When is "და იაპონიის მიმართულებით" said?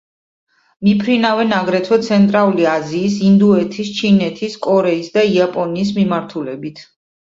5.19-6.83